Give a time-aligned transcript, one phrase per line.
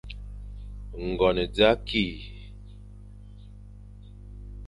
[1.07, 2.05] Ngon za ki,